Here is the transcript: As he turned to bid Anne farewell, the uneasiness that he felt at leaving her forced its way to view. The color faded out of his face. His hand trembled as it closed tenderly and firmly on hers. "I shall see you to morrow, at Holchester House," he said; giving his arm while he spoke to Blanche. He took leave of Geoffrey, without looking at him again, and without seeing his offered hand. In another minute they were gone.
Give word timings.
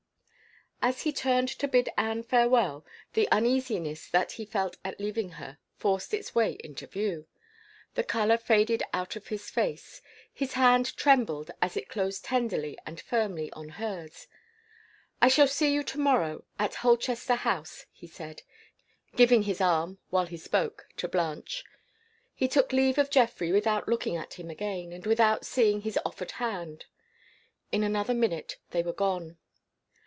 As 0.83 1.03
he 1.03 1.13
turned 1.13 1.47
to 1.47 1.67
bid 1.67 1.89
Anne 1.95 2.23
farewell, 2.23 2.83
the 3.13 3.27
uneasiness 3.31 4.09
that 4.09 4.31
he 4.33 4.45
felt 4.45 4.77
at 4.83 4.99
leaving 4.99 5.33
her 5.33 5.59
forced 5.77 6.11
its 6.11 6.33
way 6.33 6.57
to 6.57 6.87
view. 6.87 7.27
The 7.93 8.03
color 8.03 8.35
faded 8.35 8.81
out 8.91 9.15
of 9.15 9.27
his 9.27 9.51
face. 9.51 10.01
His 10.33 10.53
hand 10.53 10.97
trembled 10.97 11.51
as 11.61 11.77
it 11.77 11.87
closed 11.87 12.25
tenderly 12.25 12.79
and 12.83 12.99
firmly 12.99 13.51
on 13.51 13.69
hers. 13.69 14.25
"I 15.21 15.27
shall 15.27 15.47
see 15.47 15.71
you 15.71 15.83
to 15.83 15.99
morrow, 15.99 16.45
at 16.57 16.73
Holchester 16.73 17.35
House," 17.35 17.85
he 17.91 18.07
said; 18.07 18.41
giving 19.15 19.43
his 19.43 19.61
arm 19.61 19.99
while 20.09 20.25
he 20.25 20.35
spoke 20.35 20.87
to 20.97 21.07
Blanche. 21.07 21.63
He 22.33 22.47
took 22.47 22.73
leave 22.73 22.97
of 22.97 23.11
Geoffrey, 23.11 23.51
without 23.51 23.87
looking 23.87 24.17
at 24.17 24.33
him 24.33 24.49
again, 24.49 24.93
and 24.93 25.05
without 25.05 25.45
seeing 25.45 25.81
his 25.81 25.99
offered 26.03 26.31
hand. 26.31 26.87
In 27.71 27.83
another 27.83 28.15
minute 28.15 28.57
they 28.71 28.81
were 28.81 28.93
gone. 28.93 29.37